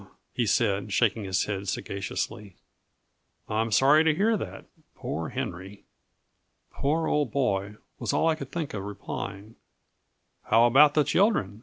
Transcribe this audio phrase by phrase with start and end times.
[0.33, 2.55] he said, shaking his head sagaciously,
[3.47, 4.65] "I'm sorry to hear that.
[4.95, 5.83] Poor Henry!"
[6.71, 9.57] "Poor old boy!" was all I could think of replying.
[10.45, 11.59] "How about the children?"